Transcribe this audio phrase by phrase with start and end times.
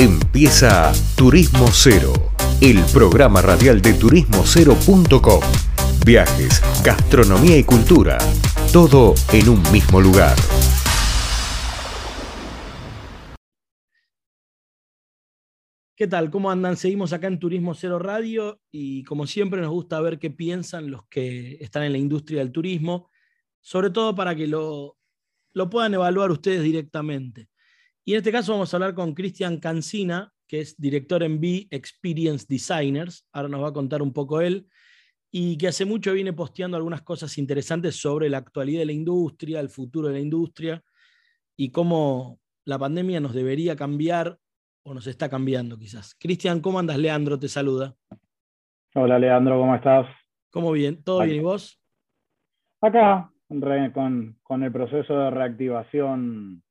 [0.00, 2.12] Empieza Turismo Cero,
[2.60, 5.40] el programa radial de turismocero.com.
[6.06, 8.16] Viajes, gastronomía y cultura,
[8.72, 10.36] todo en un mismo lugar.
[15.96, 16.30] ¿Qué tal?
[16.30, 16.76] ¿Cómo andan?
[16.76, 21.08] Seguimos acá en Turismo Cero Radio y como siempre nos gusta ver qué piensan los
[21.08, 23.10] que están en la industria del turismo,
[23.60, 24.96] sobre todo para que lo,
[25.54, 27.48] lo puedan evaluar ustedes directamente.
[28.08, 31.68] Y en este caso vamos a hablar con Cristian Cancina, que es director en B
[31.70, 33.28] Experience Designers.
[33.34, 34.66] Ahora nos va a contar un poco él.
[35.30, 39.60] Y que hace mucho viene posteando algunas cosas interesantes sobre la actualidad de la industria,
[39.60, 40.82] el futuro de la industria
[41.54, 44.38] y cómo la pandemia nos debería cambiar
[44.84, 46.14] o nos está cambiando quizás.
[46.18, 46.96] Cristian, ¿cómo andas?
[46.96, 47.94] Leandro te saluda.
[48.94, 50.06] Hola Leandro, ¿cómo estás?
[50.50, 51.02] ¿Cómo bien?
[51.04, 51.78] ¿Todo bien y vos?
[52.80, 53.30] Acá,
[53.92, 56.62] con, con, el proceso de reactivación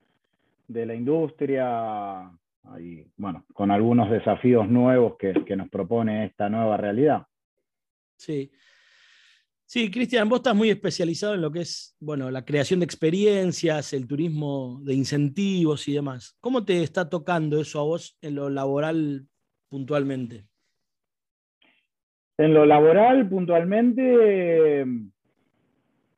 [0.68, 2.32] de la industria
[2.80, 7.26] y bueno, con algunos desafíos nuevos que, que nos propone esta nueva realidad.
[8.18, 8.52] Sí.
[9.66, 13.92] Sí, Cristian, vos estás muy especializado en lo que es, bueno, la creación de experiencias,
[13.92, 16.38] el turismo de incentivos y demás.
[16.40, 19.28] ¿Cómo te está tocando eso a vos en lo laboral
[19.68, 20.46] puntualmente?
[22.38, 24.86] En lo laboral puntualmente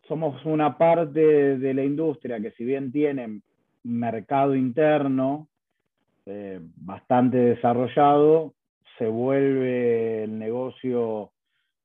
[0.08, 3.42] somos una parte de la industria que si bien tiene
[3.84, 5.48] mercado interno
[6.26, 8.54] eh, bastante desarrollado,
[8.98, 11.32] se vuelve el negocio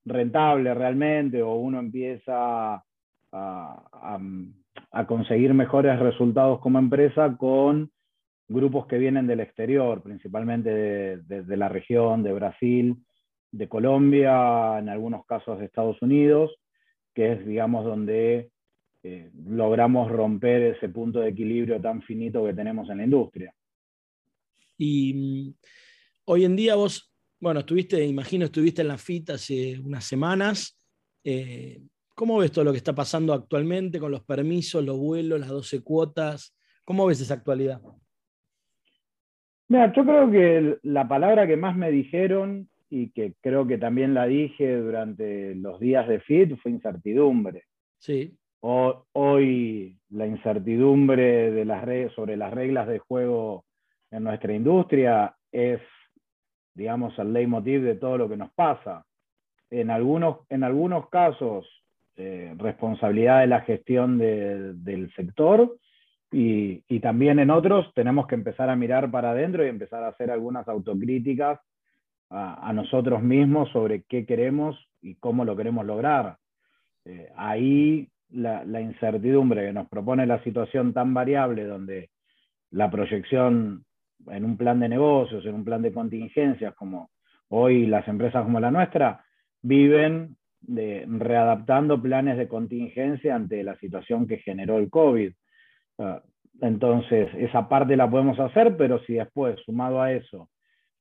[0.05, 2.85] rentable realmente o uno empieza
[3.33, 4.19] a,
[5.09, 7.91] conseguir mejores resultados como empresa con
[8.49, 10.71] grupos que vienen del exterior, principalmente
[11.17, 12.97] de, la región, de Brasil,
[13.51, 16.55] de Colombia, en algunos casos de Estados Unidos,
[17.15, 18.51] que es, digamos, donde
[19.05, 23.55] eh, logramos romper ese punto de equilibrio tan finito que tenemos en la industria.
[24.77, 25.55] Y mm,
[26.25, 30.81] hoy en día vos bueno, estuviste, imagino, estuviste en la FIT hace unas semanas.
[31.23, 31.79] Eh,
[32.15, 35.83] ¿Cómo ves todo lo que está pasando actualmente con los permisos, los vuelos, las 12
[35.83, 36.57] cuotas?
[36.87, 37.83] ¿Cómo ves esa actualidad?
[39.69, 44.15] Mira, yo creo que la palabra que más me dijeron y que creo que también
[44.15, 47.65] la dije durante los días de FIT fue incertidumbre.
[47.99, 48.39] Sí.
[48.67, 53.65] Hoy la incertidumbre de las sobre las reglas de juego
[54.11, 55.81] en nuestra industria es
[56.75, 59.07] digamos, el leitmotiv de todo lo que nos pasa.
[59.71, 61.67] En algunos, en algunos casos,
[62.17, 65.77] eh, responsabilidad de la gestión del sector
[66.31, 70.31] y, también en otros tenemos que empezar a mirar para adentro y empezar a hacer
[70.31, 71.61] algunas autocríticas
[72.31, 76.39] a, nosotros mismos sobre qué queremos y cómo lo queremos lograr.
[77.05, 82.11] Eh, ahí la, incertidumbre que nos propone la situación tan variable donde
[82.71, 83.85] la proyección
[84.27, 87.11] en un plan de negocios, en un plan de contingencias, como
[87.49, 89.25] hoy las empresas como la nuestra,
[89.63, 95.33] viven de, readaptando planes de contingencia ante la situación que generó el COVID.
[95.99, 96.23] Ah,
[96.61, 100.49] entonces, esa parte la podemos hacer, pero si después, sumado a eso,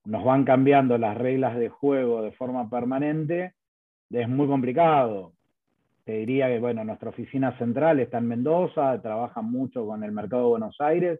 [0.05, 3.53] nos van cambiando las reglas de juego de forma permanente,
[4.09, 5.33] es muy complicado.
[6.05, 10.43] Te diría que, bueno, nuestra oficina central está en Mendoza, trabaja mucho con el mercado
[10.43, 11.19] de Buenos Aires,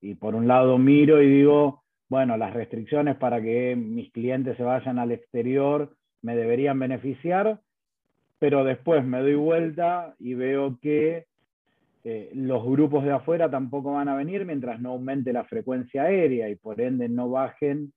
[0.00, 4.62] y por un lado miro y digo, bueno, las restricciones para que mis clientes se
[4.62, 7.60] vayan al exterior me deberían beneficiar,
[8.38, 11.26] pero después me doy vuelta y veo que
[12.04, 16.48] eh, los grupos de afuera tampoco van a venir mientras no aumente la frecuencia aérea
[16.48, 17.92] y por ende no bajen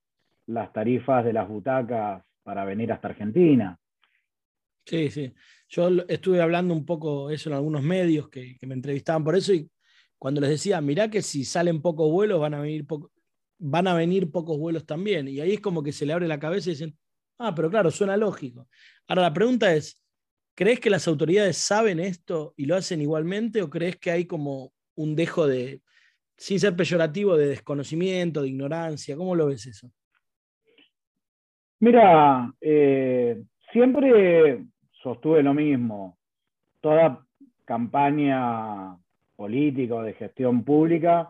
[0.47, 3.78] las tarifas de las butacas para venir hasta Argentina.
[4.85, 5.34] Sí, sí.
[5.68, 9.69] Yo estuve hablando un poco eso en algunos medios que, me entrevistaban por eso y
[10.18, 12.85] cuando les decía, mirá que si salen pocos vuelos, van a venir,
[13.57, 15.28] van a venir pocos vuelos también.
[15.28, 16.97] Y ahí es como que se le abre la cabeza y dicen,
[17.40, 18.68] ah, pero claro, suena lógico.
[19.07, 20.01] Ahora la pregunta es,
[20.56, 24.72] ¿crees que las autoridades saben esto y lo hacen igualmente o crees que hay como
[24.95, 25.81] un dejo de,
[26.38, 29.18] sin ser peyorativo, de desconocimiento, de ignorancia?
[29.18, 29.92] ¿Cómo lo ves eso?
[31.80, 34.65] Mira, eh, siempre
[35.06, 36.18] sostuve lo mismo.
[36.81, 37.24] Toda
[37.63, 38.98] campaña
[39.36, 41.30] política o de gestión pública,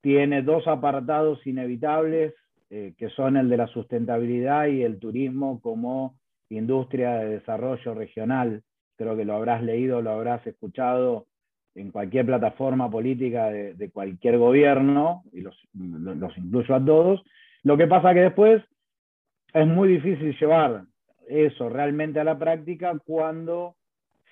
[0.00, 2.34] tiene dos apartados inevitables,
[2.70, 8.64] eh, que son el de la sustentabilidad y el turismo como industria de desarrollo regional.
[8.96, 11.26] Creo que lo habrás leído, lo habrás escuchado
[11.76, 17.22] en cualquier plataforma política de, cualquier gobierno, y los, los incluyo a todos.
[17.62, 18.62] Lo que pasa que después
[19.54, 20.84] es muy difícil llevar
[21.28, 23.76] eso realmente a la práctica cuando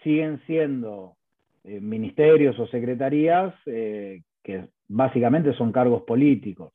[0.03, 1.17] siguen siendo
[1.65, 6.73] eh, ministerios o secretarías eh, que básicamente son cargos políticos.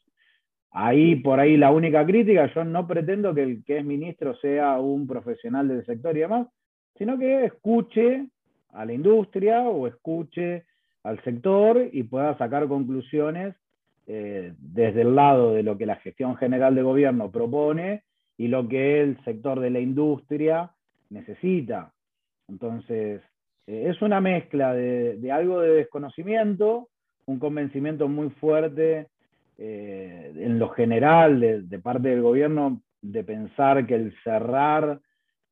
[0.71, 4.77] Ahí, por ahí, la única crítica, yo no pretendo que el que es ministro sea
[4.79, 6.47] un profesional del sector y demás,
[6.97, 8.27] sino que escuche
[8.73, 10.65] a la industria o escuche
[11.03, 13.55] al sector y pueda sacar conclusiones
[14.07, 18.03] eh, desde el lado de lo que la gestión general de gobierno propone
[18.37, 20.71] y lo que el sector de la industria
[21.09, 21.93] necesita.
[22.47, 23.21] Entonces,
[23.67, 26.89] eh, es una mezcla de, algo de desconocimiento,
[27.25, 29.07] un convencimiento muy fuerte
[29.57, 34.99] eh, en lo general de, parte del gobierno de pensar que el cerrar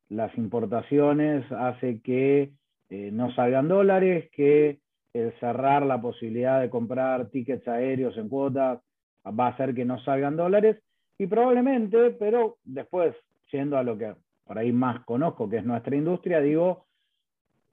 [0.08, 2.52] las importaciones hace que
[2.90, 4.78] eh, no salgan dólares, que
[5.14, 8.80] el cerrar la posibilidad de comprar tickets aéreos en cuotas
[9.26, 10.76] va a hacer que no salgan dólares
[11.18, 13.14] y probablemente, pero después,
[13.50, 14.14] yendo a lo que
[14.44, 16.86] por ahí más conozco, que es nuestra industria, digo,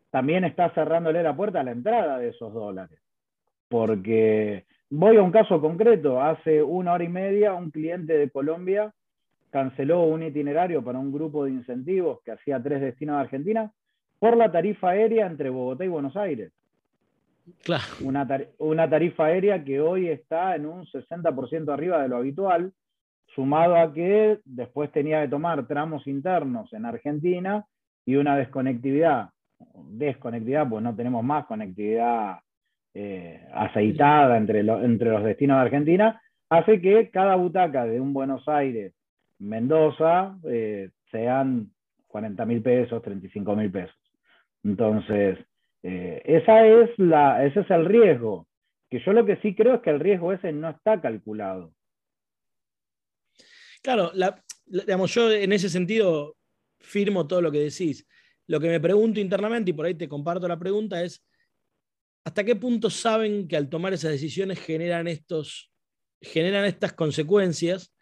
[0.10, 3.00] también está cerrándole la puerta a la entrada de esos dólares.
[3.68, 8.94] Porque voy a un caso concreto, hace una hora y media un cliente de Colombia
[9.50, 13.72] canceló un itinerario para un grupo de incentivos que hacía tres destinos de Argentina
[14.20, 16.54] por la tarifa aérea entre Bogotá y Buenos Aires.
[17.64, 17.84] Claro.
[18.02, 18.28] Una,
[18.60, 22.72] una tarifa aérea que hoy está en un 60% arriba de lo habitual,
[23.36, 27.66] sumado a que después tenía que tomar tramos internos en Argentina
[28.06, 29.30] y una desconectividad
[29.75, 32.39] desconectividad, pues no tenemos más conectividad
[32.94, 38.48] eh, aceitada entre, entre los destinos de Argentina, hace que cada butaca de un Buenos
[38.48, 38.94] Aires,
[39.39, 41.72] Mendoza, eh, sean
[42.07, 43.95] 40 mil pesos, 35 mil pesos.
[44.63, 45.39] Entonces,
[45.84, 48.48] eh, esa es la, ese es el riesgo,
[48.89, 51.72] que yo lo que sí creo es que el riesgo ese no está calculado.
[53.81, 54.12] Claro,
[54.66, 56.38] digamos, yo en ese sentido
[56.80, 58.06] firmo todo lo que decís.
[58.48, 61.24] Lo que me pregunto internamente, y por ahí te comparto la pregunta, es,
[62.25, 65.72] ¿hasta qué punto saben que al tomar esas decisiones generan, estos,
[66.22, 67.94] generan estas consecuencias?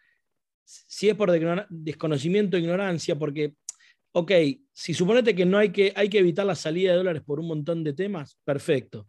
[0.64, 1.30] Si es por
[1.68, 3.54] desconocimiento o ignorancia, porque,
[4.12, 4.32] ok,
[4.72, 7.48] si suponete que no hay que, hay que evitar la salida de dólares por un
[7.48, 9.06] montón de temas, perfecto.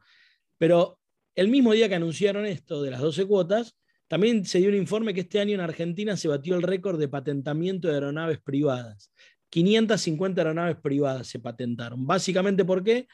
[0.57, 0.99] Pero
[1.35, 3.75] el mismo día que anunciaron esto de las 12 cuotas,
[4.11, 7.07] también se dio un informe que este año en Argentina se batió el récord de
[7.07, 9.09] patentamiento de aeronaves privadas.
[9.49, 12.05] 550 aeronaves privadas se patentaron.
[12.05, 13.07] Básicamente, ¿por qué?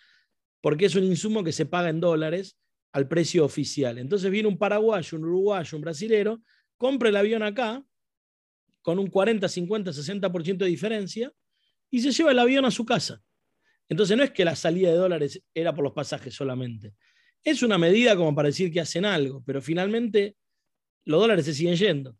[0.59, 2.57] Porque es un insumo que se paga en dólares
[2.93, 3.99] al precio oficial.
[3.99, 6.41] Entonces viene un paraguayo, un uruguayo, un brasilero,
[6.77, 7.85] compra el avión acá
[8.81, 11.31] con un 40, 50, 60% de diferencia
[11.91, 13.21] y se lleva el avión a su casa.
[13.87, 16.95] Entonces no es que la salida de dólares era por los pasajes solamente.
[17.43, 20.35] Es una medida como para decir que hacen algo, pero finalmente
[21.07, 22.15] los dólares se siguen yendo.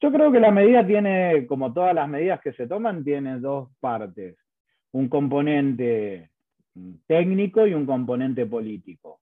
[0.00, 3.70] Yo creo que la medida tiene, como todas las medidas que se toman, tiene dos
[3.80, 4.36] partes.
[4.92, 6.30] Un componente
[7.06, 9.20] técnico y un componente político.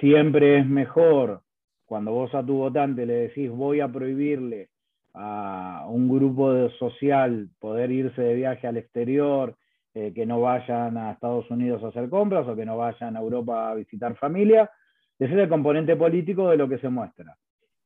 [0.00, 1.42] Siempre es mejor
[1.84, 4.68] cuando vos a tu votante le decís voy a prohibirle
[5.12, 9.56] a un grupo social poder irse de viaje al exterior,
[9.92, 13.20] eh, que no vayan a Estados Unidos a hacer compras o que no vayan a
[13.20, 14.70] Europa a visitar familia.
[15.20, 17.36] Ese es el componente político de lo que se muestra.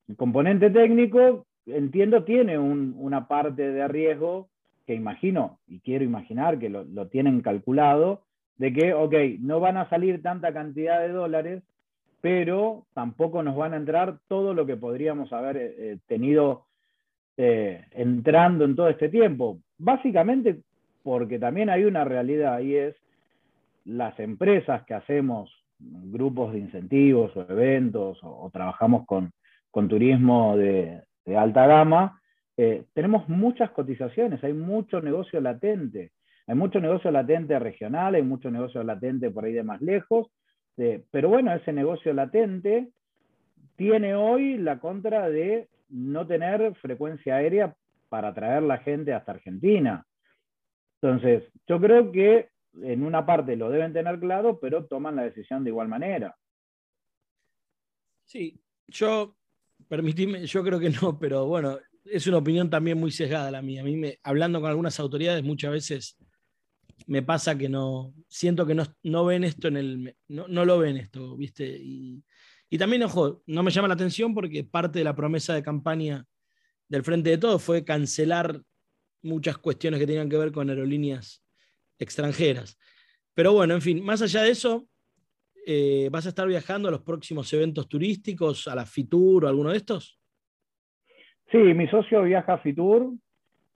[0.09, 4.49] El componente técnico entiendo, tiene una parte de riesgo
[4.87, 8.23] que imagino, y quiero imaginar que lo, tienen calculado,
[8.59, 11.63] de que, ok, no van a salir tanta cantidad de dólares,
[12.21, 16.67] pero tampoco nos van a entrar todo lo que podríamos haber eh, eh, tenido
[17.37, 19.59] eh, entrando en todo este tiempo.
[19.79, 20.61] Básicamente
[21.03, 22.97] porque también hay una realidad y es
[23.85, 25.51] las empresas que hacemos
[26.11, 29.33] grupos de incentivos o eventos o, trabajamos con,
[29.71, 31.03] con turismo de,
[31.37, 32.21] alta gama,
[32.57, 36.13] eh, tenemos muchas cotizaciones, hay mucho negocio latente.
[36.47, 40.29] Hay mucho negocio latente regional, hay mucho negocio latente por ahí de más lejos,
[40.77, 42.91] eh, pero bueno, ese negocio latente
[43.77, 47.75] tiene hoy la contra de no tener frecuencia aérea
[48.09, 50.05] para traer la gente hasta Argentina.
[51.01, 52.49] Entonces, yo creo que
[52.83, 56.37] en una parte lo deben tener claro, pero toman la decisión de igual manera.
[58.25, 59.37] Sí, yo
[59.89, 63.83] Permitime, yo creo que no, pero bueno, es una opinión también muy sesgada la mía.
[63.83, 66.17] A mí, me, hablando con algunas autoridades, muchas veces
[67.07, 71.37] me pasa que no, siento que no, ven esto en el, no, lo ven esto,
[71.37, 71.67] ¿viste?
[71.81, 72.25] Y,
[72.79, 76.27] también, ojo, no me llama la atención porque parte de la promesa de campaña
[76.89, 78.63] del Frente de Todos fue cancelar
[79.23, 81.44] muchas cuestiones que tenían que ver con aerolíneas
[82.05, 82.79] extranjeras.
[83.35, 84.87] Pero bueno, en fin, más allá de eso,
[85.67, 89.71] eh, ¿vas a estar viajando a los próximos eventos turísticos, a la FITUR o alguno
[89.71, 90.19] de estos?
[91.51, 93.13] Sí, mi socio viaja a FITUR.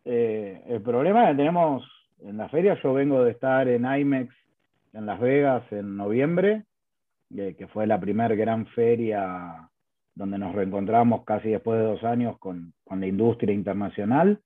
[0.04, 1.84] Eh, el problema es que tenemos
[2.20, 4.34] en la feria, yo vengo de estar en IMEX
[4.92, 6.64] en Las Vegas en noviembre,
[7.36, 9.68] eh, que fue la primera gran feria
[10.14, 14.40] donde nos reencontramos casi después de dos años con, con la industria internacional.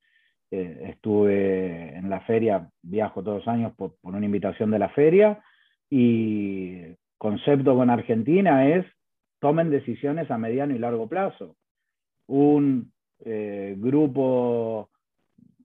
[0.54, 5.42] Eh, estuve en la feria, viajo todos los años por, una invitación de la feria,
[5.88, 8.84] y concepto con Argentina es
[9.40, 11.56] tomen decisiones a mediano y largo plazo.
[12.26, 12.92] Un
[13.24, 14.90] eh, grupo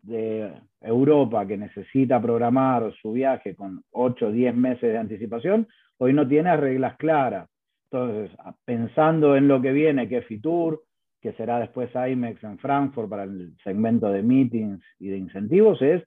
[0.04, 5.68] de Europa que necesita programar su viaje con 8 o 10 meses de anticipación,
[5.98, 7.50] hoy no tiene reglas claras.
[7.92, 8.32] Entonces,
[8.64, 10.82] pensando en lo que viene, que es Fitur,
[11.22, 16.04] que será después IMEX en Frankfurt para el segmento de meetings y de incentivos, es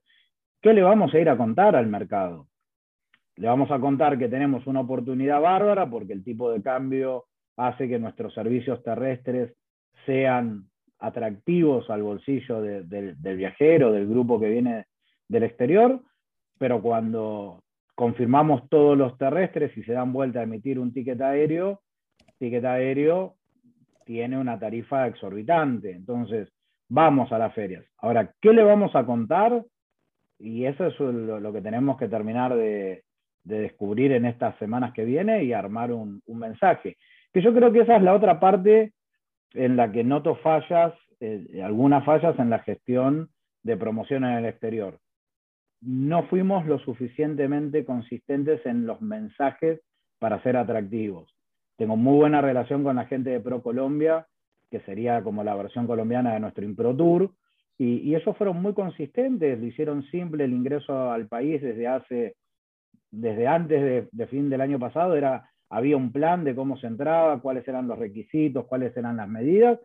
[0.61, 2.47] ¿qué le vamos a ir a contar al mercado?
[3.35, 7.25] Le vamos a contar que tenemos una oportunidad bárbara porque el tipo de cambio
[7.57, 9.53] hace que nuestros servicios terrestres
[10.05, 14.85] sean atractivos al bolsillo del viajero, del grupo que viene
[15.27, 16.01] del exterior,
[16.59, 17.63] pero cuando
[17.95, 21.81] confirmamos todos los terrestres y se dan vuelta a emitir un ticket aéreo,
[22.37, 23.35] ticket aéreo
[24.05, 25.91] tiene una tarifa exorbitante.
[25.91, 26.49] Entonces,
[26.89, 27.85] vamos a las ferias.
[27.97, 29.63] Ahora, ¿qué le vamos a contar?
[30.37, 33.03] Y eso es lo, que tenemos que terminar de,
[33.43, 36.97] descubrir en estas semanas que viene y armar un, mensaje.
[37.33, 38.93] Que yo creo que esa es la otra parte
[39.53, 43.29] en la que noto fallas, eh, algunas fallas en la gestión
[43.63, 44.99] de promoción en el exterior.
[45.81, 49.81] No fuimos lo suficientemente consistentes en los mensajes
[50.19, 51.33] para ser atractivos.
[51.81, 54.27] Tengo muy buena relación con la gente de Pro Colombia,
[54.69, 57.31] que sería como la versión colombiana de nuestro Impro Tour,
[57.75, 62.35] y, y ellos fueron muy consistentes, lo hicieron simple el ingreso al país desde hace,
[63.09, 67.41] desde antes de, fin del año pasado, era había un plan de cómo se entraba,
[67.41, 69.79] cuáles eran los requisitos, cuáles eran las medidas,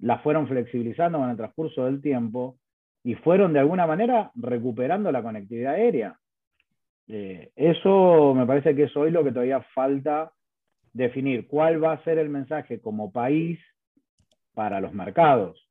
[0.00, 2.58] las fueron flexibilizando con el transcurso del tiempo
[3.02, 6.18] y fueron de alguna manera recuperando la conectividad aérea.
[7.06, 10.30] Eh, eso me parece que es hoy lo que todavía falta
[10.98, 13.60] definir cuál va a ser el mensaje como país
[14.52, 15.64] para los mercados.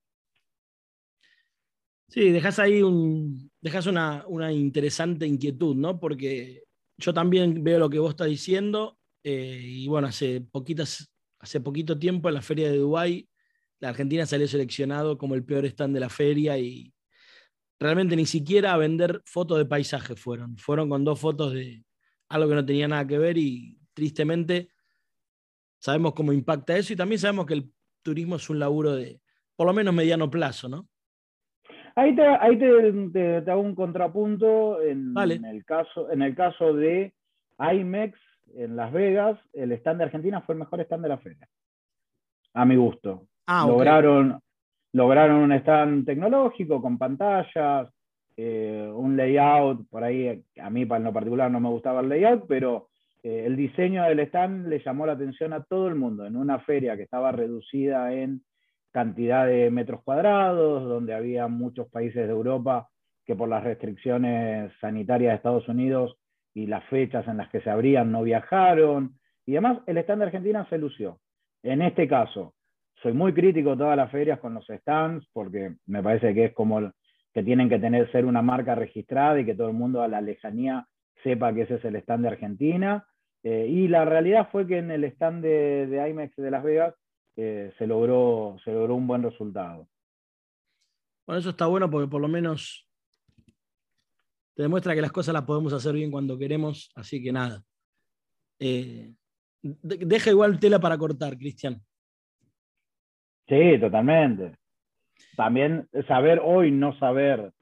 [2.08, 6.00] Sí, dejas ahí un, dejas una, interesante inquietud, ¿no?
[6.00, 6.64] Porque
[6.98, 12.00] yo también veo lo que vos estás diciendo eh, y bueno, hace, poquitas, hace poquito
[12.00, 13.28] tiempo en la feria de Dubái,
[13.80, 16.94] la Argentina salió seleccionado como el peor stand de la feria y
[17.78, 20.58] realmente ni siquiera a vender fotos de paisaje fueron.
[20.58, 21.84] Fueron con dos fotos de
[22.30, 24.70] algo que no tenía nada que ver y tristemente
[25.80, 29.20] sabemos cómo impacta eso y también sabemos que el turismo es un laburo de
[29.56, 30.88] por lo menos mediano plazo, ¿no?
[31.96, 37.12] Ahí te, ahí te, hago un contrapunto en, el caso, en el caso de
[37.58, 38.20] IMEX
[38.54, 41.50] en Las Vegas, el stand de Argentina fue el mejor stand de la feria,
[42.54, 43.28] a mi gusto.
[43.48, 44.40] Ah, lograron,
[44.94, 47.90] lograron un stand tecnológico con pantallas,
[48.36, 52.46] eh, un layout, por ahí a mí en lo particular no me gustaba el layout,
[52.48, 52.87] pero
[53.24, 56.60] eh, el diseño del stand le llamó la atención a todo el mundo en una
[56.60, 58.42] feria que estaba reducida en
[58.92, 62.90] cantidad de metros cuadrados, donde había muchos países de Europa
[63.26, 66.18] que por las restricciones sanitarias de Estados Unidos
[66.54, 70.26] y las fechas en las que se abrían no viajaron, y además el stand de
[70.26, 71.20] Argentina se lució.
[71.64, 72.54] En este caso,
[73.02, 76.54] soy muy crítico de todas las ferias con los stands, porque me parece que es
[76.54, 76.92] como
[77.34, 80.22] que tienen que tener ser una marca registrada y que todo el mundo a la
[80.22, 80.88] lejanía
[81.24, 83.08] sepa que ese es el stand de Argentina.
[83.44, 86.96] Eh, y la realidad fue que en el stand de, IMEX de Las Vegas
[87.36, 89.88] eh, se, logró, se logró un buen resultado.
[91.26, 92.88] Bueno, eso está bueno porque por lo menos
[94.56, 97.64] te demuestra que las cosas las podemos hacer bien cuando queremos, así que nada.
[98.60, 99.14] Eh,
[99.62, 101.80] deja igual tela para cortar, Cristian.
[103.48, 104.58] Sí, totalmente.
[105.36, 107.54] También saber hoy, no saber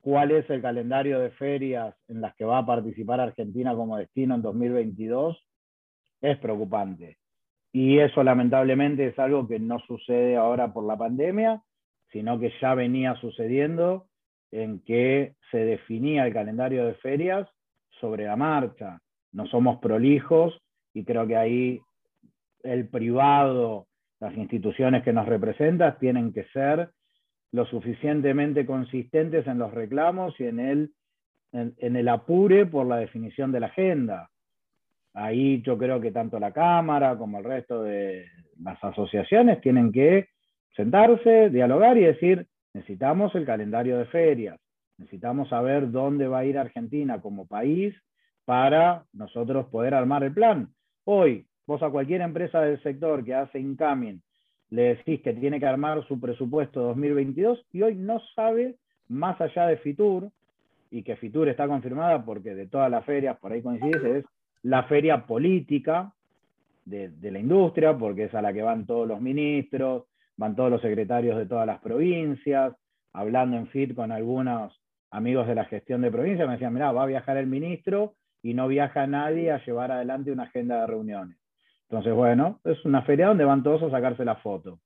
[0.00, 4.34] cuál es el calendario de ferias en las que va a participar Argentina como destino
[4.34, 5.38] en 2022
[6.22, 7.18] es preocupante.
[7.72, 11.62] Y eso lamentablemente es algo que no sucede ahora por la pandemia,
[12.10, 14.06] sino que ya venía sucediendo
[14.50, 17.48] en que se definía el calendario de ferias
[18.00, 18.98] sobre la marcha.
[19.32, 20.60] No somos prolijos
[20.92, 21.80] y creo que ahí
[22.64, 23.86] el privado,
[24.18, 26.90] las instituciones que nos representan tienen que ser
[27.52, 30.90] lo suficientemente consistentes en los reclamos y en el,
[31.52, 34.30] en, el apure por la definición de la agenda.
[35.14, 38.26] Ahí yo creo que tanto la Cámara como el resto de
[38.62, 40.28] las asociaciones tienen que
[40.76, 44.60] sentarse, dialogar y decir, necesitamos el calendario de ferias,
[44.98, 47.94] necesitamos saber dónde va a ir Argentina como país
[48.44, 50.68] para nosotros poder armar el plan.
[51.04, 54.22] Hoy, vos a cualquier empresa del sector que hace incoming
[54.70, 58.76] le decís que tiene que armar su presupuesto 2022 y hoy no sabe,
[59.08, 60.30] más allá de Fitur,
[60.90, 64.24] y que Fitur está confirmada porque de todas las ferias, por ahí coincides, es
[64.62, 66.12] la feria política,
[66.84, 70.04] de, la industria, porque es a la que van todos los ministros,
[70.36, 72.74] van todos los secretarios de todas las provincias,
[73.12, 77.04] hablando en FIT con algunos amigos de la gestión de provincia, me decían, mira, va
[77.04, 81.36] a viajar el ministro y no viaja nadie a llevar adelante una agenda de reuniones.
[81.90, 84.78] Entonces, bueno, es una feria donde van todos a sacarse la foto.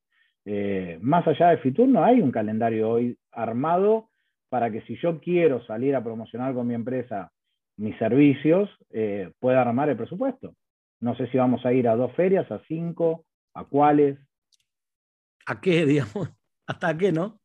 [0.46, 4.08] Eh, más allá de FITUR, no hay un calendario hoy armado
[4.48, 7.30] para que si yo quiero salir a promocionar con mi empresa
[7.76, 10.54] mis servicios, eh, pueda armar el presupuesto.
[11.00, 14.18] No sé si vamos a ir a dos ferias, a cinco, a cuáles.
[15.44, 16.32] ¿A qué, digamos?
[16.66, 17.38] ¿Hasta qué, no?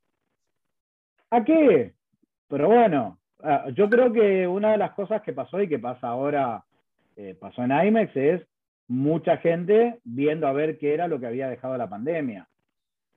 [1.31, 1.95] ¿A qué?
[2.47, 6.07] Pero bueno, ah, yo creo que una de las cosas que pasó y que pasa
[6.07, 6.63] ahora,
[7.17, 8.49] eh, pasó en IMEX, es
[8.89, 12.49] mucha gente viendo a ver qué era lo que había dejado la pandemia.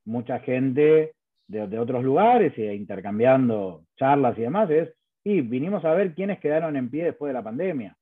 [0.04, 1.14] Mucha gente
[1.48, 4.90] de, otros lugares e intercambiando charlas y demás, es,
[5.24, 7.96] y vinimos a ver quiénes quedaron en pie después de la pandemia.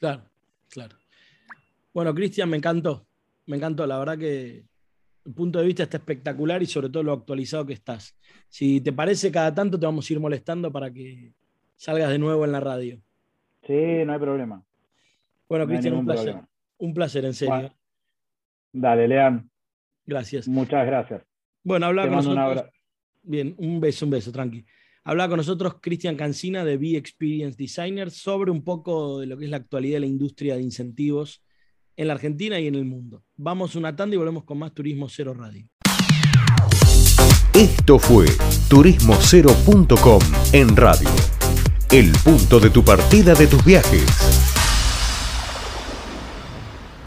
[0.00, 0.22] Claro,
[0.68, 0.96] claro.
[1.92, 3.06] Bueno, Cristian, me encantó.
[3.46, 3.86] Me encantó.
[3.86, 4.64] La verdad que
[5.24, 8.16] el punto de vista está espectacular y sobre todo lo actualizado que estás.
[8.48, 11.32] Si te parece, cada tanto te vamos a ir molestando para que
[11.76, 13.00] salgas de nuevo en la radio.
[13.66, 14.64] Sí, no hay problema.
[15.54, 16.40] Bueno, Cristian, un placer.
[16.78, 17.72] Un placer, en serio.
[18.72, 19.48] Dale, Lean.
[20.04, 20.48] Gracias.
[20.48, 21.22] Muchas gracias.
[21.62, 22.64] Bueno, habla con nosotros.
[23.22, 24.64] Bien, un beso, un beso, tranqui.
[25.04, 29.44] Habla con nosotros Cristian Cancina de Be Experience Designer sobre un poco de lo que
[29.44, 31.44] es la actualidad de la industria de incentivos
[31.94, 33.22] en la Argentina y en el mundo.
[33.36, 35.68] Vamos una tanda y volvemos con más Turismo Cero Radio.
[37.54, 38.26] Esto fue
[38.68, 40.20] turismocero.com
[40.52, 41.10] en radio.
[41.92, 44.53] El punto de tu partida de tus viajes.